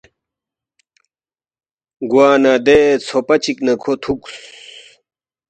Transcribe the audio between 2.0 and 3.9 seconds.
گوا نہ دے ژھوپا چِک نہ